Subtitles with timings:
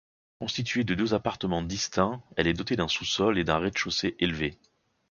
[0.39, 4.57] Constituée de deux appartements distincts, elle est dotée d'un sous-sol et d'un rez-de-chaussée élevé.